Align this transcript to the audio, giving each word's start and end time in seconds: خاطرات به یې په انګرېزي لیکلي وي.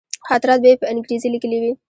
خاطرات 0.27 0.59
به 0.61 0.67
یې 0.69 0.79
په 0.81 0.85
انګرېزي 0.91 1.27
لیکلي 1.33 1.57
وي. 1.61 1.71